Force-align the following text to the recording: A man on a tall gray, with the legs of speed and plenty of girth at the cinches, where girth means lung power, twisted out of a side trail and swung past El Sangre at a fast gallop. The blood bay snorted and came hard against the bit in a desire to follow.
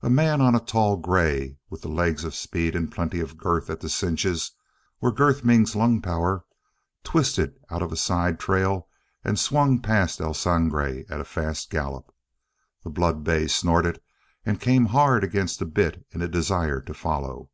A 0.00 0.10
man 0.10 0.40
on 0.40 0.56
a 0.56 0.58
tall 0.58 0.96
gray, 0.96 1.56
with 1.70 1.82
the 1.82 1.88
legs 1.88 2.24
of 2.24 2.34
speed 2.34 2.74
and 2.74 2.90
plenty 2.90 3.20
of 3.20 3.38
girth 3.38 3.70
at 3.70 3.78
the 3.78 3.88
cinches, 3.88 4.50
where 4.98 5.12
girth 5.12 5.44
means 5.44 5.76
lung 5.76 6.00
power, 6.02 6.44
twisted 7.04 7.54
out 7.70 7.80
of 7.80 7.92
a 7.92 7.96
side 7.96 8.40
trail 8.40 8.88
and 9.22 9.38
swung 9.38 9.78
past 9.78 10.20
El 10.20 10.34
Sangre 10.34 11.04
at 11.08 11.20
a 11.20 11.24
fast 11.24 11.70
gallop. 11.70 12.12
The 12.82 12.90
blood 12.90 13.22
bay 13.22 13.46
snorted 13.46 14.00
and 14.44 14.60
came 14.60 14.86
hard 14.86 15.22
against 15.22 15.60
the 15.60 15.64
bit 15.66 16.04
in 16.10 16.22
a 16.22 16.26
desire 16.28 16.80
to 16.80 16.92
follow. 16.92 17.48